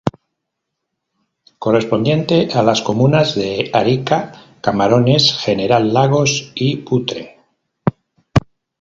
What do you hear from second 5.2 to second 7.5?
General Lagos y Putre.